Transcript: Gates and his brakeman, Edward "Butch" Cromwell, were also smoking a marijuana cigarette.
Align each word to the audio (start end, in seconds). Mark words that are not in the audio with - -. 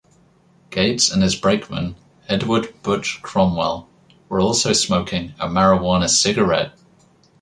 Gates 0.71 1.11
and 1.11 1.21
his 1.21 1.35
brakeman, 1.35 1.95
Edward 2.27 2.73
"Butch" 2.81 3.19
Cromwell, 3.21 3.87
were 4.29 4.39
also 4.41 4.73
smoking 4.73 5.35
a 5.39 5.47
marijuana 5.47 6.09
cigarette. 6.09 6.73